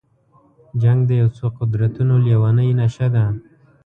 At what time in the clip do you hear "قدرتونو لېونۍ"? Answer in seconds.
1.59-2.69